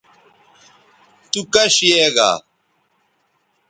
[1.31, 2.31] تو کش یے گا